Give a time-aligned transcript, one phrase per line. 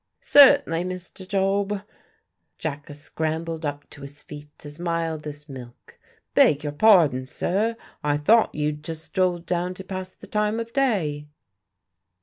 [0.19, 1.27] "Cert'nly, Mr.
[1.27, 1.83] Job."
[2.57, 5.99] Jacka scrambled up to his feet as mild as milk.
[6.33, 10.73] "Beg your pardon, sir, I thought you'd just strolled down to pass the time of
[10.73, 11.27] day."